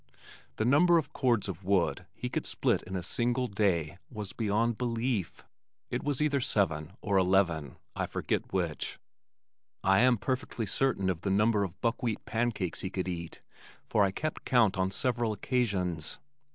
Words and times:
The 0.55 0.65
number 0.65 0.97
of 0.97 1.13
cords 1.13 1.47
of 1.47 1.63
wood 1.63 2.07
he 2.15 2.27
could 2.27 2.47
split 2.47 2.81
in 2.81 2.95
a 2.95 3.03
single 3.03 3.45
day 3.45 3.99
was 4.09 4.33
beyond 4.33 4.75
belief. 4.79 5.45
It 5.91 6.01
was 6.01 6.23
either 6.23 6.41
seven 6.41 6.93
or 7.01 7.17
eleven, 7.19 7.77
I 7.95 8.07
forget 8.07 8.51
which 8.51 8.97
I 9.83 9.99
am 9.99 10.17
perfectly 10.17 10.65
certain 10.65 11.07
of 11.07 11.21
the 11.21 11.29
number 11.29 11.63
of 11.63 11.79
buckwheat 11.81 12.25
pancakes 12.25 12.81
he 12.81 12.89
could 12.89 13.07
eat 13.07 13.43
for 13.85 14.03
I 14.03 14.09
kept 14.09 14.43
count 14.43 14.75
on 14.75 14.89
several 14.89 15.33
occasions. 15.33 16.17